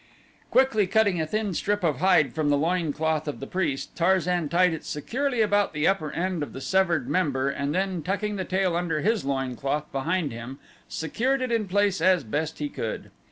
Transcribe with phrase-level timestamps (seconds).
[0.49, 4.49] Quickly cutting a thin strip of hide from the loin cloth of the priest, Tarzan
[4.49, 8.43] tied it securely about the upper end of the severed member and then tucking the
[8.43, 10.57] tail under his loin cloth behind him,
[10.89, 13.11] secured it in place as best he could.